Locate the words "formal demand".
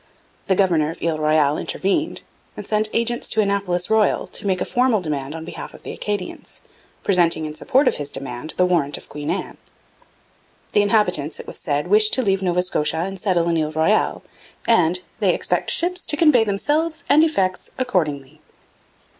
4.65-5.35